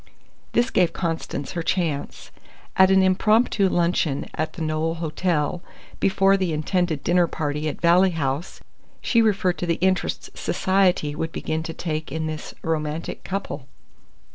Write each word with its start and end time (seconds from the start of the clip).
This 0.53 0.71
gave 0.71 0.93
Constance 0.93 1.51
her 1.51 1.61
chance. 1.61 2.31
At 2.75 2.89
an 2.89 3.03
impromptu 3.03 3.69
luncheon 3.69 4.25
at 4.33 4.53
the 4.53 4.63
Knowle 4.63 4.95
Hotel, 4.95 5.61
before 5.99 6.37
the 6.37 6.53
intended 6.53 7.03
dinner 7.03 7.27
party 7.27 7.69
at 7.69 7.79
Valley 7.81 8.09
House, 8.09 8.61
she 9.03 9.21
referred 9.21 9.59
to 9.59 9.67
the 9.67 9.75
interest 9.75 10.35
Society 10.35 11.13
would 11.13 11.31
begin 11.31 11.61
to 11.61 11.73
take 11.75 12.11
in 12.11 12.25
this 12.25 12.55
"romantic 12.63 13.23
couple." 13.23 13.67